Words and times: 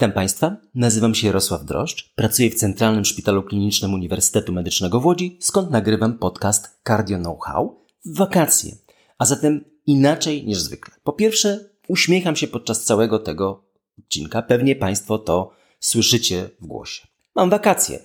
Witam 0.00 0.12
Państwa, 0.12 0.56
nazywam 0.74 1.14
się 1.14 1.26
Jarosław 1.26 1.64
Droszcz, 1.64 2.12
pracuję 2.14 2.50
w 2.50 2.54
Centralnym 2.54 3.04
Szpitalu 3.04 3.42
Klinicznym 3.42 3.94
Uniwersytetu 3.94 4.52
Medycznego 4.52 5.00
w 5.00 5.06
Łodzi, 5.06 5.38
skąd 5.40 5.70
nagrywam 5.70 6.18
podcast 6.18 6.80
Cardio 6.86 7.18
Know-how 7.18 7.84
w 8.04 8.16
wakacje, 8.16 8.76
a 9.18 9.24
zatem 9.24 9.64
inaczej 9.86 10.46
niż 10.46 10.58
zwykle. 10.58 10.94
Po 11.04 11.12
pierwsze, 11.12 11.70
uśmiecham 11.88 12.36
się 12.36 12.48
podczas 12.48 12.84
całego 12.84 13.18
tego 13.18 13.64
odcinka, 13.98 14.42
pewnie 14.42 14.76
Państwo 14.76 15.18
to 15.18 15.52
słyszycie 15.80 16.50
w 16.60 16.66
głosie. 16.66 17.06
Mam 17.34 17.50
wakacje. 17.50 17.98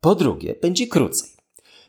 Po 0.00 0.14
drugie, 0.14 0.54
będzie 0.62 0.86
krócej. 0.86 1.30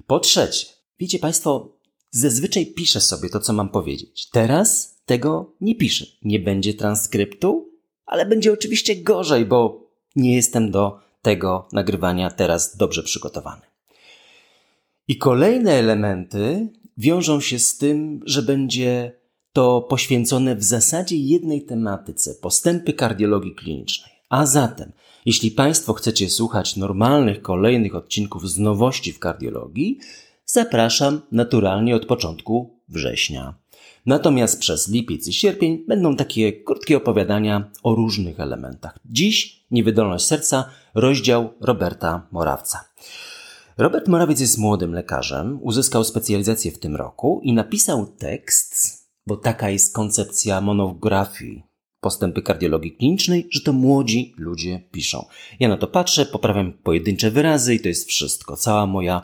Po 0.07 0.19
trzecie, 0.19 0.67
wiecie 0.99 1.19
Państwo, 1.19 1.77
zazwyczaj 2.11 2.65
piszę 2.65 3.01
sobie 3.01 3.29
to, 3.29 3.39
co 3.39 3.53
mam 3.53 3.69
powiedzieć. 3.69 4.29
Teraz 4.29 4.97
tego 5.05 5.53
nie 5.61 5.75
piszę. 5.75 6.05
Nie 6.21 6.39
będzie 6.39 6.73
transkryptu, 6.73 7.74
ale 8.05 8.25
będzie 8.25 8.53
oczywiście 8.53 8.95
gorzej, 8.95 9.45
bo 9.45 9.89
nie 10.15 10.35
jestem 10.35 10.71
do 10.71 10.99
tego 11.21 11.67
nagrywania 11.71 12.29
teraz 12.31 12.77
dobrze 12.77 13.03
przygotowany. 13.03 13.61
I 15.07 15.17
kolejne 15.17 15.71
elementy 15.71 16.69
wiążą 16.97 17.41
się 17.41 17.59
z 17.59 17.77
tym, 17.77 18.19
że 18.25 18.41
będzie 18.41 19.11
to 19.53 19.81
poświęcone 19.81 20.55
w 20.55 20.63
zasadzie 20.63 21.17
jednej 21.17 21.65
tematyce 21.65 22.35
postępy 22.35 22.93
kardiologii 22.93 23.55
klinicznej. 23.55 24.11
A 24.29 24.45
zatem, 24.45 24.91
jeśli 25.25 25.51
Państwo 25.51 25.93
chcecie 25.93 26.29
słuchać 26.29 26.75
normalnych 26.75 27.41
kolejnych 27.41 27.95
odcinków 27.95 28.49
z 28.49 28.57
nowości 28.57 29.13
w 29.13 29.19
kardiologii, 29.19 29.99
zapraszam 30.45 31.21
naturalnie 31.31 31.95
od 31.95 32.05
początku 32.05 32.79
września. 32.89 33.53
Natomiast 34.05 34.59
przez 34.59 34.87
lipiec 34.87 35.27
i 35.27 35.33
sierpień 35.33 35.85
będą 35.87 36.15
takie 36.15 36.53
krótkie 36.53 36.97
opowiadania 36.97 37.71
o 37.83 37.95
różnych 37.95 38.39
elementach. 38.39 38.99
Dziś 39.05 39.65
niewydolność 39.71 40.25
serca, 40.25 40.69
rozdział 40.95 41.53
Roberta 41.61 42.27
Morawca. 42.31 42.85
Robert 43.77 44.07
Morawiec 44.07 44.39
jest 44.39 44.57
młodym 44.57 44.93
lekarzem, 44.93 45.59
uzyskał 45.61 46.03
specjalizację 46.03 46.71
w 46.71 46.79
tym 46.79 46.95
roku 46.95 47.41
i 47.43 47.53
napisał 47.53 48.05
tekst, 48.05 48.75
bo 49.27 49.37
taka 49.37 49.69
jest 49.69 49.95
koncepcja 49.95 50.61
monografii 50.61 51.63
postępy 51.99 52.41
kardiologii 52.41 52.91
klinicznej, 52.91 53.47
że 53.51 53.61
to 53.61 53.73
młodzi 53.73 54.33
ludzie 54.37 54.79
piszą. 54.91 55.25
Ja 55.59 55.67
na 55.67 55.77
to 55.77 55.87
patrzę, 55.87 56.25
poprawiam 56.25 56.73
pojedyncze 56.73 57.31
wyrazy 57.31 57.75
i 57.75 57.79
to 57.79 57.87
jest 57.87 58.09
wszystko. 58.09 58.57
Cała 58.57 58.85
moja 58.85 59.21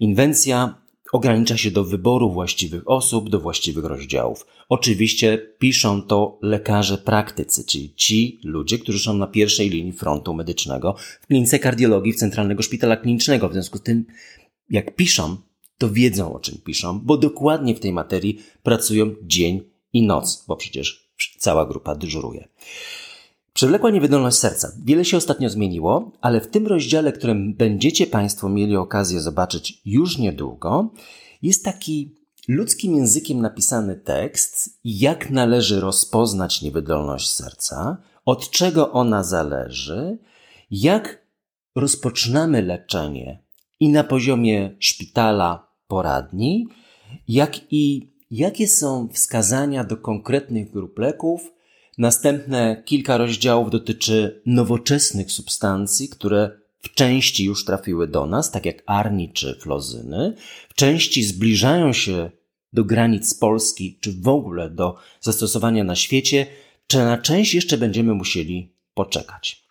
inwencja 0.00 0.74
ogranicza 1.12 1.56
się 1.56 1.70
do 1.70 1.84
wyboru 1.84 2.32
właściwych 2.32 2.90
osób, 2.90 3.30
do 3.30 3.40
właściwych 3.40 3.84
rozdziałów. 3.84 4.46
Oczywiście 4.68 5.38
piszą 5.58 6.02
to 6.02 6.38
lekarze 6.42 6.98
praktycy, 6.98 7.64
czyli 7.64 7.94
ci 7.94 8.40
ludzie, 8.44 8.78
którzy 8.78 8.98
są 8.98 9.14
na 9.14 9.26
pierwszej 9.26 9.70
linii 9.70 9.92
frontu 9.92 10.34
medycznego 10.34 10.96
w 11.20 11.26
klinice 11.26 11.58
kardiologii 11.58 12.12
w 12.12 12.16
Centralnego 12.16 12.62
Szpitala 12.62 12.96
Klinicznego. 12.96 13.48
W 13.48 13.52
związku 13.52 13.78
z 13.78 13.82
tym, 13.82 14.04
jak 14.70 14.96
piszą, 14.96 15.36
to 15.78 15.90
wiedzą 15.90 16.34
o 16.34 16.40
czym 16.40 16.58
piszą, 16.64 17.00
bo 17.00 17.16
dokładnie 17.16 17.74
w 17.74 17.80
tej 17.80 17.92
materii 17.92 18.42
pracują 18.62 19.14
dzień 19.22 19.60
i 19.92 20.02
noc, 20.02 20.44
bo 20.48 20.56
przecież 20.56 21.08
cała 21.38 21.66
grupa 21.66 21.94
dyżuruje. 21.94 22.48
Przewlekła 23.58 23.90
niewydolność 23.90 24.36
serca. 24.36 24.72
Wiele 24.84 25.04
się 25.04 25.16
ostatnio 25.16 25.50
zmieniło, 25.50 26.12
ale 26.20 26.40
w 26.40 26.46
tym 26.46 26.66
rozdziale, 26.66 27.12
którym 27.12 27.54
będziecie 27.54 28.06
Państwo 28.06 28.48
mieli 28.48 28.76
okazję 28.76 29.20
zobaczyć 29.20 29.82
już 29.84 30.18
niedługo, 30.18 30.90
jest 31.42 31.64
taki 31.64 32.14
ludzkim 32.48 32.96
językiem 32.96 33.40
napisany 33.40 33.96
tekst, 33.96 34.78
jak 34.84 35.30
należy 35.30 35.80
rozpoznać 35.80 36.62
niewydolność 36.62 37.30
serca, 37.30 37.96
od 38.24 38.50
czego 38.50 38.92
ona 38.92 39.22
zależy, 39.22 40.18
jak 40.70 41.26
rozpoczynamy 41.74 42.62
leczenie 42.62 43.42
i 43.80 43.88
na 43.88 44.04
poziomie 44.04 44.76
szpitala, 44.78 45.68
poradni, 45.88 46.68
jak 47.28 47.60
i 47.70 48.12
jakie 48.30 48.68
są 48.68 49.08
wskazania 49.12 49.84
do 49.84 49.96
konkretnych 49.96 50.70
grup 50.70 50.98
leków, 50.98 51.57
Następne 51.98 52.82
kilka 52.84 53.16
rozdziałów 53.16 53.70
dotyczy 53.70 54.42
nowoczesnych 54.46 55.32
substancji, 55.32 56.08
które 56.08 56.50
w 56.82 56.94
części 56.94 57.44
już 57.44 57.64
trafiły 57.64 58.08
do 58.08 58.26
nas, 58.26 58.50
tak 58.50 58.66
jak 58.66 58.82
arni 58.86 59.32
czy 59.32 59.58
flozyny, 59.60 60.34
w 60.68 60.74
części 60.74 61.24
zbliżają 61.24 61.92
się 61.92 62.30
do 62.72 62.84
granic 62.84 63.34
Polski, 63.34 63.98
czy 64.00 64.12
w 64.12 64.28
ogóle 64.28 64.70
do 64.70 64.96
zastosowania 65.20 65.84
na 65.84 65.94
świecie, 65.94 66.46
czy 66.86 66.98
na 66.98 67.18
część 67.18 67.54
jeszcze 67.54 67.78
będziemy 67.78 68.14
musieli 68.14 68.72
poczekać. 68.94 69.68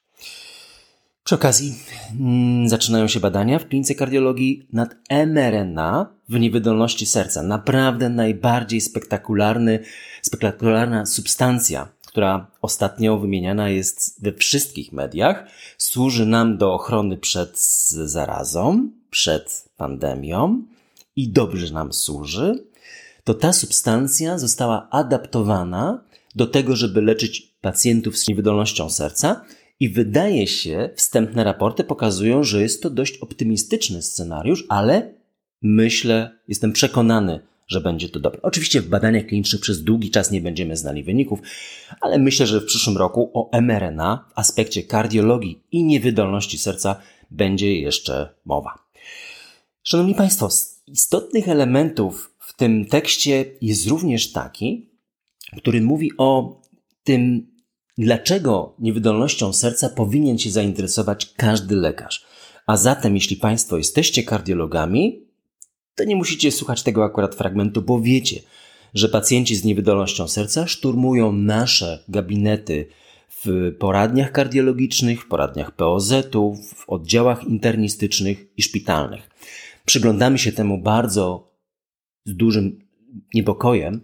Przy 1.23 1.35
okazji 1.35 1.75
hmm, 2.09 2.69
zaczynają 2.69 3.07
się 3.07 3.19
badania 3.19 3.59
w 3.59 3.67
klinice 3.67 3.95
kardiologii 3.95 4.67
nad 4.73 4.95
mRNA 5.09 6.09
w 6.29 6.39
niewydolności 6.39 7.05
serca. 7.05 7.43
Naprawdę 7.43 8.09
najbardziej 8.09 8.81
spektakularny, 8.81 9.79
spektakularna 10.21 11.05
substancja 11.05 11.96
która 12.17 12.51
ostatnio 12.61 13.17
wymieniana 13.17 13.69
jest 13.69 14.23
we 14.23 14.33
wszystkich 14.33 14.91
mediach, 14.91 15.47
służy 15.77 16.25
nam 16.25 16.57
do 16.57 16.73
ochrony 16.73 17.17
przed 17.17 17.59
zarazą, 17.89 18.89
przed 19.09 19.69
pandemią 19.77 20.63
i 21.15 21.29
dobrze 21.29 21.73
nam 21.73 21.93
służy, 21.93 22.63
to 23.23 23.33
ta 23.33 23.53
substancja 23.53 24.37
została 24.37 24.89
adaptowana 24.89 26.03
do 26.35 26.47
tego, 26.47 26.75
żeby 26.75 27.01
leczyć 27.01 27.41
pacjentów 27.61 28.17
z 28.17 28.27
niewydolnością 28.27 28.89
serca 28.89 29.45
i 29.79 29.89
wydaje 29.89 30.47
się, 30.47 30.89
wstępne 30.95 31.43
raporty 31.43 31.83
pokazują, 31.83 32.43
że 32.43 32.61
jest 32.61 32.83
to 32.83 32.89
dość 32.89 33.17
optymistyczny 33.17 34.01
scenariusz, 34.01 34.65
ale 34.69 35.13
myślę, 35.61 36.31
jestem 36.47 36.73
przekonany, 36.73 37.39
że 37.67 37.81
będzie 37.81 38.09
to 38.09 38.19
dobre. 38.19 38.41
Oczywiście 38.41 38.81
w 38.81 38.89
badaniach 38.89 39.25
klinicznych 39.25 39.61
przez 39.61 39.83
długi 39.83 40.11
czas 40.11 40.31
nie 40.31 40.41
będziemy 40.41 40.77
znali 40.77 41.03
wyników, 41.03 41.39
ale 42.01 42.19
myślę, 42.19 42.47
że 42.47 42.61
w 42.61 42.65
przyszłym 42.65 42.97
roku 42.97 43.31
o 43.33 43.61
mRNA 43.61 44.25
w 44.29 44.39
aspekcie 44.39 44.83
kardiologii 44.83 45.63
i 45.71 45.83
niewydolności 45.83 46.57
serca 46.57 47.01
będzie 47.31 47.79
jeszcze 47.79 48.29
mowa. 48.45 48.73
Szanowni 49.83 50.15
Państwo, 50.15 50.49
z 50.49 50.83
istotnych 50.87 51.49
elementów 51.49 52.35
w 52.39 52.55
tym 52.55 52.85
tekście 52.85 53.45
jest 53.61 53.87
również 53.87 54.31
taki, 54.31 54.89
który 55.57 55.81
mówi 55.81 56.11
o 56.17 56.61
tym, 57.03 57.51
dlaczego 57.97 58.75
niewydolnością 58.79 59.53
serca 59.53 59.89
powinien 59.89 60.37
się 60.37 60.51
zainteresować 60.51 61.33
każdy 61.35 61.75
lekarz. 61.75 62.25
A 62.67 62.77
zatem, 62.77 63.15
jeśli 63.15 63.35
Państwo 63.35 63.77
jesteście 63.77 64.23
kardiologami, 64.23 65.26
to 65.97 66.03
nie 66.03 66.15
musicie 66.15 66.51
słuchać 66.51 66.83
tego 66.83 67.03
akurat 67.03 67.35
fragmentu, 67.35 67.81
bo 67.81 68.01
wiecie, 68.01 68.39
że 68.93 69.09
pacjenci 69.09 69.55
z 69.55 69.63
niewydolnością 69.63 70.27
serca 70.27 70.67
szturmują 70.67 71.31
nasze 71.31 72.03
gabinety 72.07 72.87
w 73.45 73.73
poradniach 73.79 74.31
kardiologicznych, 74.31 75.27
poradniach 75.27 75.71
POZ-u, 75.71 76.55
w 76.75 76.89
oddziałach 76.89 77.43
internistycznych 77.43 78.45
i 78.57 78.61
szpitalnych. 78.61 79.29
Przyglądamy 79.85 80.37
się 80.37 80.51
temu 80.51 80.77
bardzo 80.77 81.51
z 82.25 82.35
dużym 82.35 82.79
niepokojem 83.33 84.01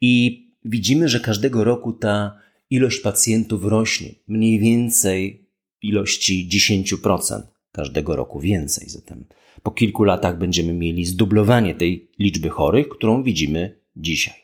i 0.00 0.44
widzimy, 0.64 1.08
że 1.08 1.20
każdego 1.20 1.64
roku 1.64 1.92
ta 1.92 2.38
ilość 2.70 3.00
pacjentów 3.00 3.64
rośnie. 3.64 4.14
Mniej 4.28 4.58
więcej 4.58 5.48
ilości 5.82 6.48
10% 6.52 7.53
każdego 7.74 8.16
roku 8.16 8.40
więcej. 8.40 8.88
Zatem 8.88 9.24
po 9.62 9.70
kilku 9.70 10.04
latach 10.04 10.38
będziemy 10.38 10.72
mieli 10.72 11.06
zdublowanie 11.06 11.74
tej 11.74 12.10
liczby 12.18 12.50
chorych, 12.50 12.88
którą 12.88 13.22
widzimy 13.22 13.78
dzisiaj. 13.96 14.34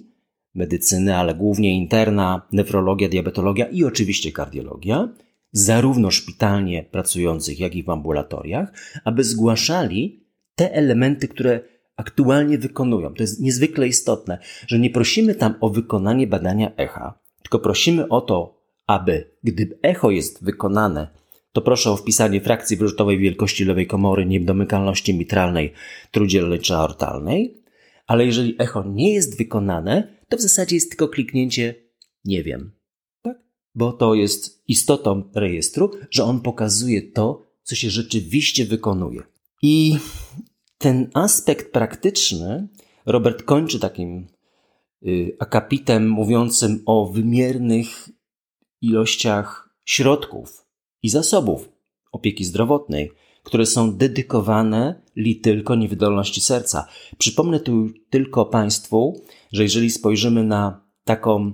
medycyny, 0.55 1.17
ale 1.17 1.35
głównie 1.35 1.77
interna, 1.77 2.47
nefrologia, 2.53 3.09
diabetologia 3.09 3.67
i 3.67 3.85
oczywiście 3.85 4.33
kardiologia, 4.33 5.09
zarówno 5.53 6.11
szpitalnie 6.11 6.83
pracujących, 6.83 7.61
jak 7.61 7.75
i 7.75 7.83
w 7.83 7.91
ambulatoriach, 7.91 8.73
aby 9.05 9.25
zgłaszali 9.25 10.25
te 10.55 10.73
elementy, 10.73 11.29
które 11.29 11.61
aktualnie 12.01 12.59
wykonują. 12.59 13.15
To 13.15 13.23
jest 13.23 13.41
niezwykle 13.41 13.89
istotne, 13.89 14.39
że 14.67 14.79
nie 14.79 14.91
prosimy 14.91 15.35
tam 15.35 15.55
o 15.61 15.71
wykonanie 15.71 16.27
badania 16.27 16.77
echa, 16.77 17.19
tylko 17.43 17.59
prosimy 17.59 18.09
o 18.09 18.21
to, 18.21 18.61
aby, 18.87 19.31
gdy 19.45 19.79
echo 19.83 20.11
jest 20.11 20.45
wykonane, 20.45 21.09
to 21.53 21.61
proszę 21.63 21.91
o 21.91 21.97
wpisanie 21.97 22.41
frakcji 22.41 22.77
wyrzutowej 22.77 23.19
wielkości 23.19 23.65
lewej 23.65 23.87
komory, 23.87 24.27
niedomykalności 24.27 25.15
mitralnej, 25.15 25.73
trudzielnej 26.11 26.59
czy 26.59 26.75
aortalnej, 26.75 27.63
ale 28.07 28.27
jeżeli 28.27 28.57
echo 28.59 28.85
nie 28.85 29.15
jest 29.15 29.39
wykonane, 29.39 30.17
to 30.29 30.37
w 30.37 30.41
zasadzie 30.41 30.77
jest 30.77 30.89
tylko 30.89 31.09
kliknięcie 31.09 31.75
nie 32.25 32.43
wiem. 32.43 32.73
Tak? 33.23 33.39
Bo 33.75 33.93
to 33.93 34.15
jest 34.15 34.63
istotą 34.69 35.31
rejestru, 35.35 35.91
że 36.11 36.25
on 36.25 36.41
pokazuje 36.41 37.03
to, 37.03 37.47
co 37.63 37.75
się 37.75 37.91
rzeczywiście 37.91 38.65
wykonuje. 38.65 39.23
I 39.63 39.99
ten 40.81 41.11
aspekt 41.15 41.73
praktyczny 41.73 42.69
Robert 43.07 43.43
kończy 43.43 43.81
takim 43.81 44.27
y, 45.07 45.37
akapitem 45.39 46.11
mówiącym 46.11 46.83
o 46.87 47.07
wymiernych 47.07 48.09
ilościach 48.81 49.75
środków 49.85 50.67
i 51.03 51.09
zasobów 51.11 51.69
opieki 52.13 52.45
zdrowotnej, 52.45 53.11
które 53.43 53.67
są 53.67 53.97
dedykowane 53.97 55.03
li 55.17 55.41
tylko 55.41 55.75
niewydolności 55.75 56.41
serca. 56.41 56.87
Przypomnę 57.19 57.61
tu 57.61 57.89
tylko 58.11 58.47
Państwu, 58.47 59.25
że 59.53 59.63
jeżeli 59.63 59.91
spojrzymy 59.91 60.45
na 60.45 60.87
taką 61.05 61.53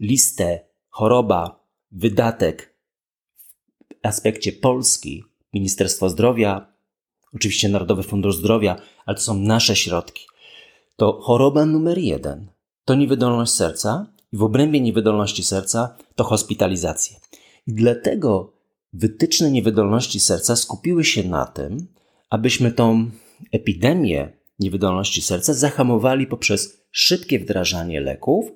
listę 0.00 0.60
choroba, 0.88 1.64
wydatek 1.90 2.78
w 3.90 4.06
aspekcie 4.06 4.52
Polski, 4.52 5.24
Ministerstwo 5.52 6.10
Zdrowia, 6.10 6.77
oczywiście 7.34 7.68
Narodowy 7.68 8.02
Fundusz 8.02 8.36
Zdrowia, 8.36 8.76
ale 9.06 9.16
to 9.16 9.22
są 9.22 9.34
nasze 9.34 9.76
środki, 9.76 10.26
to 10.96 11.20
choroba 11.20 11.66
numer 11.66 11.98
jeden 11.98 12.50
to 12.88 12.94
niewydolność 12.94 13.52
serca 13.52 14.06
i 14.32 14.36
w 14.36 14.42
obrębie 14.42 14.80
niewydolności 14.80 15.44
serca 15.44 15.96
to 16.14 16.24
hospitalizacje. 16.24 17.16
I 17.66 17.72
dlatego 17.72 18.52
wytyczne 18.92 19.50
niewydolności 19.50 20.20
serca 20.20 20.56
skupiły 20.56 21.04
się 21.04 21.28
na 21.28 21.46
tym, 21.46 21.86
abyśmy 22.30 22.72
tą 22.72 23.10
epidemię 23.52 24.32
niewydolności 24.58 25.22
serca 25.22 25.54
zahamowali 25.54 26.26
poprzez 26.26 26.80
szybkie 26.90 27.38
wdrażanie 27.38 28.00
leków, 28.00 28.50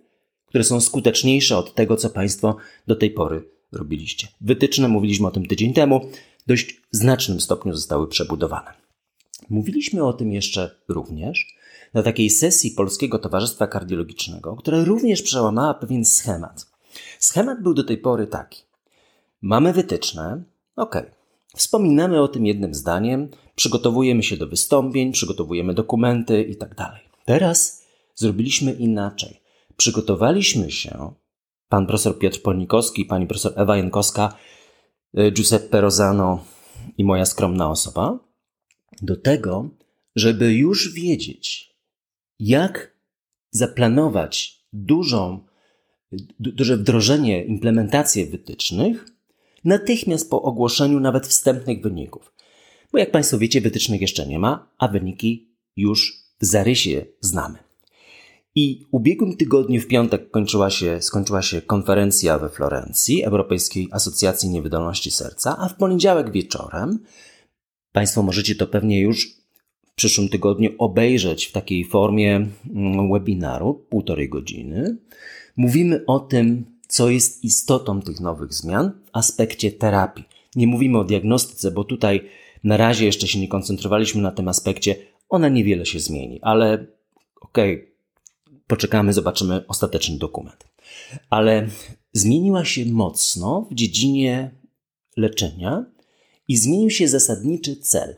które 0.47 0.65
są 0.65 0.81
skuteczniejsze 0.81 1.57
od 1.57 1.75
tego, 1.75 1.97
co 1.97 2.11
Państwo 2.11 2.57
do 2.87 2.97
tej 2.97 3.11
pory 3.11 3.51
robiliście. 3.73 4.29
Wytyczne, 4.41 4.89
mówiliśmy 4.89 5.27
o 5.27 5.31
tym 5.31 5.47
tydzień 5.47 5.75
temu, 5.75 6.11
dość 6.47 6.81
znacznym 6.91 7.41
stopniu 7.41 7.75
zostały 7.75 8.09
przebudowane. 8.09 8.73
Mówiliśmy 9.51 10.05
o 10.05 10.13
tym 10.13 10.33
jeszcze 10.33 10.71
również 10.89 11.57
na 11.95 12.03
takiej 12.03 12.31
sesji 12.31 12.71
Polskiego 12.71 13.19
Towarzystwa 13.19 13.67
Kardiologicznego, 13.67 14.57
która 14.57 14.85
również 14.85 15.23
przełamała 15.23 15.75
pewien 15.75 16.05
schemat. 16.05 16.67
Schemat 17.19 17.63
był 17.63 17.75
do 17.75 17.85
tej 17.85 17.99
pory 17.99 18.27
taki. 18.27 18.63
Mamy 19.43 19.73
wytyczne, 19.73 20.43
ok. 20.77 21.03
Wspominamy 21.57 22.23
o 22.23 22.29
tym 22.29 22.47
jednym 22.47 22.75
zdaniem, 22.75 23.29
przygotowujemy 23.55 24.23
się 24.23 24.37
do 24.37 24.47
wystąpień, 24.47 25.13
przygotowujemy 25.13 25.75
dokumenty 25.75 26.43
itd. 26.43 26.75
Tak 26.77 27.01
Teraz 27.25 27.85
zrobiliśmy 28.15 28.73
inaczej. 28.73 29.41
Przygotowaliśmy 29.77 30.71
się, 30.71 31.13
pan 31.73 31.87
profesor 31.87 32.19
Piotr 32.19 32.43
Polnikowski, 32.43 33.05
pani 33.05 33.27
profesor 33.27 33.53
Ewa 33.57 33.77
Jankowska, 33.77 34.37
y, 35.19 35.31
Giuseppe 35.31 35.81
Rosano 35.81 36.45
i 36.99 37.05
moja 37.05 37.25
skromna 37.25 37.71
osoba, 37.71 38.19
do 39.03 39.17
tego, 39.17 39.69
żeby 40.17 40.55
już 40.55 40.93
wiedzieć, 40.93 41.75
jak 42.39 42.97
zaplanować 43.51 44.61
dużą, 44.73 45.45
duże 46.41 46.77
wdrożenie, 46.77 47.45
implementację 47.45 48.27
wytycznych 48.27 49.07
natychmiast 49.65 50.31
po 50.31 50.43
ogłoszeniu 50.43 51.01
nawet 51.01 51.27
wstępnych 51.27 51.83
wyników. 51.83 52.33
Bo 52.93 52.99
jak 52.99 53.11
Państwo 53.11 53.39
wiecie, 53.39 53.61
wytycznych 53.61 54.01
jeszcze 54.01 54.27
nie 54.27 54.39
ma, 54.39 54.69
a 54.79 54.89
wyniki 54.89 55.57
już 55.77 56.25
w 56.41 56.45
zarysie 56.45 57.07
znamy. 57.21 57.72
I 58.55 58.87
ubiegłym 58.91 59.37
tygodniu 59.37 59.81
w 59.81 59.87
piątek 59.87 60.31
kończyła 60.31 60.71
się, 60.71 61.03
skończyła 61.03 61.43
się 61.43 61.63
konferencja 61.63 62.39
we 62.39 62.49
Florencji 62.49 63.25
Europejskiej 63.25 63.89
Asocjacji 63.93 64.49
Niewydolności 64.49 65.11
Serca, 65.11 65.57
a 65.59 65.69
w 65.69 65.77
poniedziałek 65.77 66.33
wieczorem 66.33 66.99
Państwo 67.93 68.23
możecie 68.23 68.55
to 68.55 68.67
pewnie 68.67 69.01
już 69.01 69.27
w 69.87 69.95
przyszłym 69.95 70.29
tygodniu 70.29 70.71
obejrzeć 70.79 71.47
w 71.47 71.53
takiej 71.53 71.85
formie 71.85 72.47
mm, 72.75 73.13
webinaru, 73.13 73.75
półtorej 73.75 74.29
godziny. 74.29 74.97
Mówimy 75.57 76.05
o 76.07 76.21
tym, 76.21 76.65
co 76.89 77.11
jest 77.11 77.45
istotą 77.45 78.03
tych 78.03 78.21
nowych 78.21 78.55
zmian 78.55 78.93
w 79.05 79.11
aspekcie 79.13 79.73
terapii. 79.73 80.25
Nie 80.57 80.67
mówimy 80.67 80.99
o 80.99 81.05
diagnostyce, 81.05 81.71
bo 81.71 81.85
tutaj 81.85 82.29
na 82.65 82.77
razie 82.77 83.07
jeszcze 83.07 83.27
się 83.29 83.41
nie 83.41 83.49
koncentrowaliśmy 83.49 84.23
na 84.23 84.31
tym 84.31 84.49
aspekcie. 84.49 84.97
Ona 85.29 85.49
niewiele 85.49 85.87
się 85.87 86.01
zmieni, 86.01 86.41
ale 86.43 86.87
okej, 87.41 87.77
okay, 87.77 87.92
poczekamy, 88.73 89.13
zobaczymy 89.13 89.67
ostateczny 89.67 90.19
dokument. 90.19 90.65
Ale 91.31 91.69
zmieniła 92.13 92.65
się 92.65 92.85
mocno 92.85 93.67
w 93.71 93.75
dziedzinie 93.75 94.51
leczenia 95.17 95.85
i 96.49 96.57
zmienił 96.57 96.91
się 96.91 97.09
zasadniczy 97.09 97.77
cel. 97.77 98.17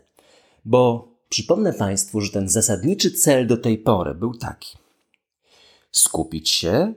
Bo 0.64 1.08
przypomnę 1.28 1.72
Państwu, 1.72 2.20
że 2.20 2.32
ten 2.32 2.48
zasadniczy 2.48 3.10
cel 3.10 3.46
do 3.46 3.56
tej 3.56 3.78
pory 3.78 4.14
był 4.14 4.34
taki: 4.34 4.78
skupić 5.90 6.50
się 6.50 6.94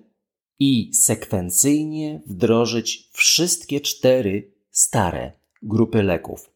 i 0.59 0.91
sekwencyjnie 0.93 2.21
wdrożyć 2.25 3.09
wszystkie 3.11 3.81
cztery 3.81 4.51
stare 4.71 5.31
grupy 5.61 6.03
leków: 6.03 6.49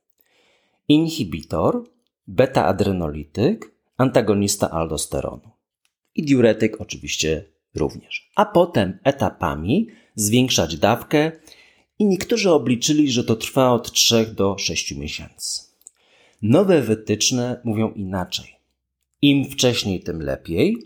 inhibitor, 0.87 1.83
beta-adrenolityk, 2.27 3.71
antagonista 3.97 4.69
aldosteronu 4.71 5.50
i 6.15 6.23
diuretyk 6.23 6.81
oczywiście 6.81 7.45
również. 7.75 8.31
A 8.35 8.45
potem 8.45 8.99
etapami 9.03 9.87
zwiększać 10.15 10.77
dawkę 10.77 11.31
i 11.99 12.05
niektórzy 12.05 12.51
obliczyli, 12.51 13.11
że 13.11 13.23
to 13.23 13.35
trwa 13.35 13.71
od 13.71 13.91
3 13.91 14.25
do 14.25 14.57
6 14.57 14.95
miesięcy. 14.95 15.61
Nowe 16.41 16.81
wytyczne 16.81 17.61
mówią 17.63 17.91
inaczej. 17.91 18.55
Im 19.21 19.45
wcześniej, 19.45 20.03
tym 20.03 20.21
lepiej, 20.21 20.77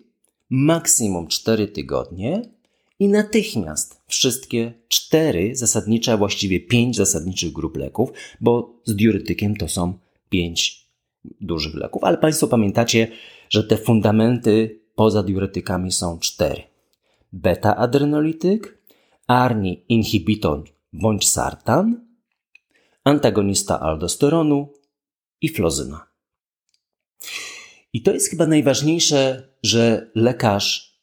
maksimum 0.50 1.28
4 1.28 1.68
tygodnie 1.68 2.42
i 3.00 3.08
natychmiast 3.08 4.02
wszystkie 4.08 4.74
cztery 4.88 5.56
zasadnicze, 5.56 6.14
a 6.14 6.18
właściwie 6.18 6.60
pięć 6.60 6.96
zasadniczych 6.96 7.52
grup 7.52 7.78
leków, 7.78 8.10
bo 8.42 8.82
z 8.86 8.96
diuretykiem 8.96 9.56
to 9.56 9.68
są 9.68 9.94
pięć 10.30 10.88
dużych 11.42 11.76
leków. 11.76 12.04
Ale 12.04 12.18
Państwo 12.18 12.48
pamiętacie, 12.48 13.08
że 13.50 13.64
te 13.64 13.78
fundamenty 13.78 14.80
poza 14.96 15.24
diuretykami 15.24 15.92
są 15.92 16.20
cztery. 16.20 16.64
Beta-adrenolityk, 17.34 18.78
ARNI 19.28 19.86
inhibitor 19.90 20.64
bądź 20.94 21.28
sartan, 21.28 22.08
antagonista 23.04 23.80
aldosteronu 23.80 24.74
i 25.42 25.50
flozyna. 25.50 26.08
I 27.94 28.02
to 28.02 28.14
jest 28.14 28.30
chyba 28.30 28.48
najważniejsze, 28.48 29.50
że 29.64 30.12
lekarz, 30.16 31.00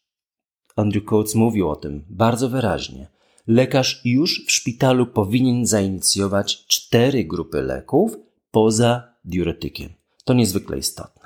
Andrew 0.77 1.05
Coates 1.05 1.35
mówił 1.35 1.69
o 1.69 1.77
tym 1.77 2.05
bardzo 2.09 2.49
wyraźnie, 2.49 3.09
lekarz 3.47 4.01
już 4.05 4.47
w 4.47 4.53
szpitalu 4.53 5.07
powinien 5.07 5.67
zainicjować 5.67 6.67
cztery 6.67 7.25
grupy 7.25 7.63
leków 7.63 8.17
poza 8.51 9.15
diuretykiem. 9.25 9.89
To 10.25 10.35
niezwykle 10.35 10.79
istotne. 10.79 11.22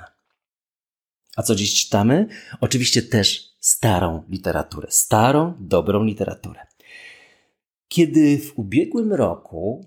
A 1.37 1.43
co 1.43 1.55
dziś 1.55 1.83
czytamy? 1.83 2.27
Oczywiście 2.61 3.01
też 3.01 3.55
starą 3.59 4.23
literaturę, 4.29 4.87
starą, 4.91 5.53
dobrą 5.59 6.03
literaturę. 6.03 6.59
Kiedy 7.87 8.37
w 8.37 8.59
ubiegłym 8.59 9.13
roku, 9.13 9.85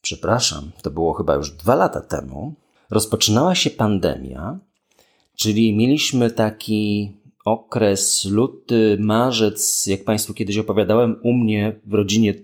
przepraszam, 0.00 0.70
to 0.82 0.90
było 0.90 1.12
chyba 1.12 1.34
już 1.34 1.50
dwa 1.50 1.74
lata 1.74 2.00
temu, 2.00 2.54
rozpoczynała 2.90 3.54
się 3.54 3.70
pandemia, 3.70 4.58
czyli 5.36 5.76
mieliśmy 5.76 6.30
taki 6.30 7.12
okres 7.44 8.24
luty, 8.24 8.96
marzec, 9.00 9.86
jak 9.86 10.04
Państwu 10.04 10.34
kiedyś 10.34 10.58
opowiadałem, 10.58 11.16
u 11.22 11.32
mnie 11.32 11.80
w 11.86 11.94
rodzinie 11.94 12.34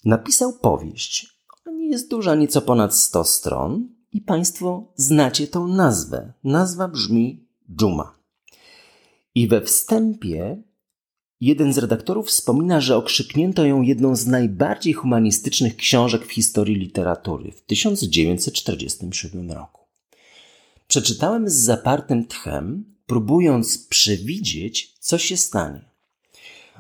napisał 0.05 0.53
powieść. 0.53 1.39
Ona 1.67 1.77
nie 1.77 1.89
jest 1.89 2.11
duża, 2.11 2.35
nieco 2.35 2.63
ponad 2.63 2.95
100 2.95 3.25
stron 3.25 3.98
i 4.13 4.21
Państwo 4.21 4.93
znacie 4.97 5.47
tą 5.47 5.69
nazwę. 5.69 6.33
Nazwa 6.45 6.89
brzmi 6.89 7.47
Dżuma. 7.77 8.19
I 9.35 9.49
we 9.49 9.61
wstępie 9.61 10.63
jeden 11.41 11.73
z 11.73 11.79
redaktorów 11.79 12.29
wspomina, 12.29 12.81
że 12.81 12.97
okrzyknięto 12.97 13.65
ją 13.65 13.83
jedną 13.83 14.17
z 14.17 14.27
najbardziej 14.27 14.93
humanistycznych 14.93 15.77
książek 15.77 16.27
w 16.27 16.33
historii 16.33 16.77
literatury 16.77 17.53
w 17.53 17.63
1947 17.63 19.53
roku. 19.53 19.87
Przeczytałem 20.89 21.51
z 21.51 21.55
zapartym 21.55 22.27
tchem, 22.27 22.85
próbując 23.07 23.79
przewidzieć, 23.79 24.95
co 25.01 25.19
się 25.19 25.37
stanie. 25.37 25.91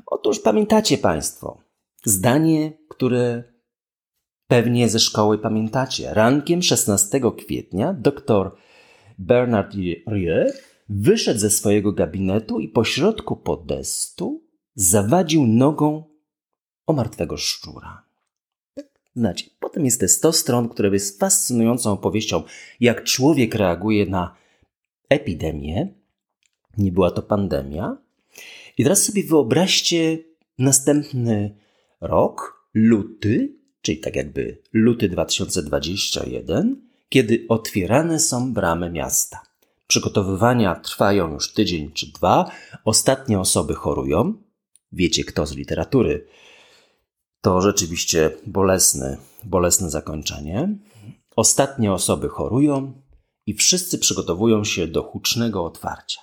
Otóż 0.06 0.40
pamiętacie 0.40 0.98
Państwo 0.98 1.60
zdanie, 2.04 2.72
które 2.88 3.44
pewnie 4.48 4.88
ze 4.88 4.98
szkoły 4.98 5.38
pamiętacie. 5.38 6.14
Rankiem 6.14 6.62
16 6.62 7.20
kwietnia 7.38 7.92
dr 7.92 8.50
Bernard 9.18 9.74
Rieu 10.12 10.52
wyszedł 10.88 11.40
ze 11.40 11.50
swojego 11.50 11.92
gabinetu 11.92 12.60
i 12.60 12.68
pośrodku 12.68 13.36
podestu 13.36 14.42
zawadził 14.74 15.46
nogą 15.46 16.04
o 16.86 16.92
martwego 16.92 17.36
szczura. 17.36 18.02
Znacie, 19.16 19.50
potem 19.60 19.84
jest 19.84 20.00
te 20.00 20.08
100 20.08 20.32
stron, 20.32 20.68
które 20.68 20.88
jest 20.88 21.20
fascynującą 21.20 21.92
opowieścią, 21.92 22.42
jak 22.80 23.04
człowiek 23.04 23.54
reaguje 23.54 24.06
na 24.06 24.34
epidemię. 25.08 25.94
Nie 26.76 26.92
była 26.92 27.10
to 27.10 27.22
pandemia. 27.22 27.96
I 28.78 28.82
teraz 28.82 29.02
sobie 29.02 29.24
wyobraźcie 29.24 30.18
następny 30.58 31.56
rok, 32.00 32.66
luty, 32.74 33.57
czyli 33.82 33.98
tak 33.98 34.16
jakby 34.16 34.62
luty 34.72 35.08
2021, 35.08 36.88
kiedy 37.08 37.44
otwierane 37.48 38.20
są 38.20 38.52
bramy 38.52 38.90
miasta. 38.90 39.42
Przygotowywania 39.86 40.74
trwają 40.74 41.32
już 41.32 41.52
tydzień 41.52 41.92
czy 41.92 42.12
dwa, 42.12 42.50
ostatnie 42.84 43.40
osoby 43.40 43.74
chorują. 43.74 44.34
Wiecie 44.92 45.24
kto 45.24 45.46
z 45.46 45.56
literatury. 45.56 46.26
To 47.40 47.60
rzeczywiście 47.60 48.30
bolesne, 48.46 49.18
bolesne 49.44 49.90
zakończenie. 49.90 50.78
Ostatnie 51.36 51.92
osoby 51.92 52.28
chorują 52.28 53.02
i 53.46 53.54
wszyscy 53.54 53.98
przygotowują 53.98 54.64
się 54.64 54.86
do 54.86 55.02
hucznego 55.02 55.64
otwarcia. 55.64 56.20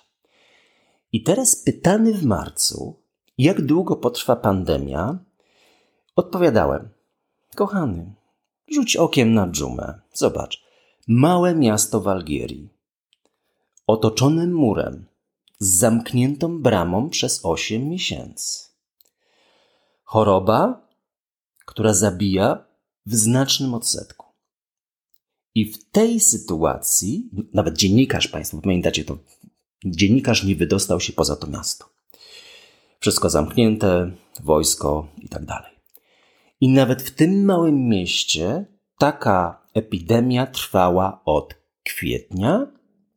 I 1.12 1.24
teraz 1.24 1.56
pytany 1.56 2.14
w 2.14 2.26
marcu, 2.26 3.04
jak 3.38 3.62
długo 3.62 3.96
potrwa 3.96 4.36
pandemia, 4.36 5.20
odpowiadałem: 6.16 6.90
Kochany, 7.56 8.14
rzuć 8.68 8.96
okiem 8.96 9.34
na 9.34 9.48
dżumę. 9.48 10.00
Zobacz, 10.14 10.64
małe 11.08 11.56
miasto 11.56 12.02
w 12.02 12.08
Algierii, 12.08 12.70
otoczone 13.88 14.48
murem, 14.48 15.06
z 15.60 15.68
zamkniętą 15.68 16.62
bramą 16.62 17.10
przez 17.10 17.46
osiem 17.46 17.90
miesięcy. 17.90 18.64
Choroba, 20.04 20.88
która 21.66 21.94
zabija 21.94 22.66
w 23.06 23.16
znacznym 23.16 23.74
odsetku. 23.74 24.26
I 25.56 25.66
w 25.72 25.92
tej 25.92 26.20
sytuacji, 26.20 27.30
nawet 27.54 27.78
dziennikarz, 27.78 28.28
Państwo 28.28 28.62
pamiętacie 28.62 29.06
to, 29.06 29.18
dziennikarz 29.86 30.44
nie 30.44 30.56
wydostał 30.56 31.00
się 31.00 31.14
poza 31.14 31.36
to 31.36 31.48
miasto. 31.48 31.90
Wszystko 33.00 33.30
zamknięte, 33.30 34.12
wojsko 34.44 35.08
i 35.18 35.30
tak 35.30 35.46
dalej. 35.46 35.75
I 36.62 36.70
nawet 36.70 37.02
w 37.02 37.12
tym 37.12 37.46
małym 37.46 37.90
mieście 37.90 38.66
taka 38.98 39.68
epidemia 39.74 40.48
trwała 40.48 41.22
od 41.26 41.56
kwietnia 41.84 42.68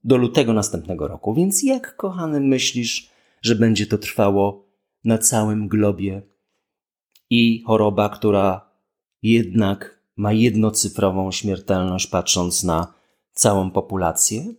do 0.05 0.17
lutego 0.17 0.53
następnego 0.53 1.09
roku. 1.09 1.35
Więc 1.35 1.63
jak, 1.63 1.97
kochany, 1.97 2.41
myślisz, 2.41 3.11
że 3.43 3.55
będzie 3.55 3.87
to 3.87 3.99
trwało 3.99 4.69
na 5.05 5.19
całym 5.19 5.69
globie? 5.69 6.23
I 7.31 7.63
choroba, 7.67 8.09
która 8.09 8.71
jednak 9.23 10.03
ma 10.17 10.33
jednocyfrową 10.33 11.33
śmiertelność, 11.33 12.07
patrząc 12.07 12.65
na 12.65 12.95
całą 13.33 13.71
populację? 13.71 14.55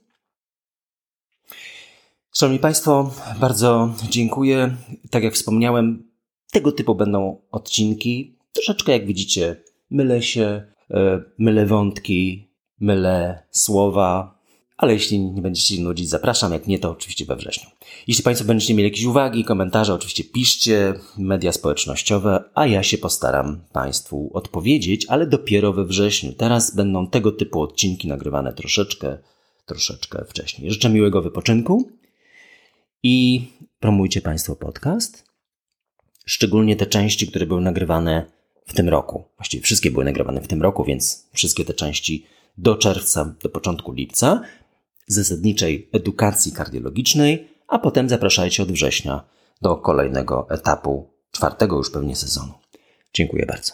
Szanowni 2.36 2.60
Państwo, 2.60 3.12
bardzo 3.40 3.94
dziękuję. 4.10 4.78
Tak 5.12 5.24
jak 5.24 5.34
wspomniałem, 5.34 6.12
tego 6.52 6.72
typu 6.72 6.96
będą 6.96 7.42
odcinki. 7.52 8.39
Troszeczkę, 8.54 8.92
jak 8.92 9.06
widzicie, 9.06 9.64
mylę 9.90 10.22
się, 10.22 10.64
e, 10.92 11.24
mylę 11.38 11.66
wątki, 11.66 12.50
mylę 12.80 13.44
słowa, 13.52 14.40
ale 14.80 14.94
jeśli 14.94 15.20
nie 15.20 15.42
będziecie 15.42 15.76
się 15.76 15.82
nudzić, 15.82 16.10
zapraszam. 16.10 16.54
Jak 16.54 16.68
nie, 16.68 16.80
to 16.80 16.92
oczywiście 16.92 17.26
we 17.26 17.36
wrześniu. 17.36 17.70
Jeśli 18.08 18.24
Państwo 18.24 18.48
będziecie 18.48 18.74
mieli 18.74 18.90
jakieś 18.90 19.06
uwagi, 19.06 19.44
komentarze, 19.44 19.94
oczywiście 19.94 20.24
piszcie, 20.24 20.94
media 21.18 21.52
społecznościowe, 21.52 22.44
a 22.56 22.68
ja 22.68 22.84
się 22.84 22.98
postaram 22.98 23.62
Państwu 23.74 24.30
odpowiedzieć, 24.34 25.06
ale 25.10 25.28
dopiero 25.28 25.74
we 25.74 25.86
wrześniu. 25.86 26.34
Teraz 26.34 26.76
będą 26.76 27.08
tego 27.08 27.32
typu 27.32 27.62
odcinki 27.62 28.08
nagrywane 28.08 28.54
troszeczkę, 28.54 29.18
troszeczkę 29.66 30.26
wcześniej. 30.26 30.72
Życzę 30.72 30.90
miłego 30.90 31.22
wypoczynku 31.22 31.92
i 33.04 33.48
promujcie 33.80 34.22
Państwo 34.22 34.56
podcast. 34.56 35.26
Szczególnie 36.26 36.76
te 36.76 36.86
części, 36.86 37.28
które 37.28 37.46
były 37.46 37.62
nagrywane 37.62 38.39
w 38.70 38.74
tym 38.74 38.90
roku. 38.90 39.24
Właściwie 39.38 39.64
wszystkie 39.64 39.92
były 39.92 40.06
nagrywane 40.06 40.42
w 40.42 40.48
tym 40.48 40.62
roku, 40.62 40.84
więc 40.84 41.28
wszystkie 41.34 41.66
te 41.66 41.74
części 41.74 42.26
do 42.58 42.76
czerwca, 42.76 43.36
do 43.44 43.50
początku 43.50 43.92
lipca 43.92 44.42
zasadniczej 45.08 45.90
edukacji 45.92 46.52
kardiologicznej, 46.52 47.48
a 47.68 47.80
potem 47.80 48.10
zapraszajcie 48.10 48.64
od 48.64 48.72
września 48.72 49.24
do 49.62 49.76
kolejnego 49.76 50.48
etapu, 50.50 51.10
czwartego 51.32 51.78
już 51.78 51.92
pewnie 51.92 52.16
sezonu. 52.16 52.54
Dziękuję 53.14 53.46
bardzo. 53.46 53.74